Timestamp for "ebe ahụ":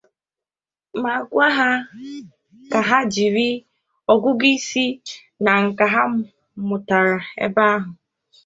7.45-7.89